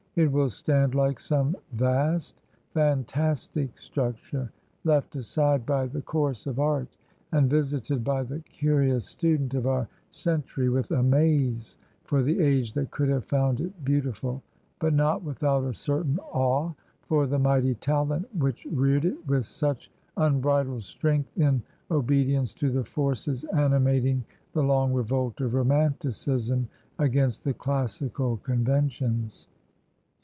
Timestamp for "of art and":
6.47-7.49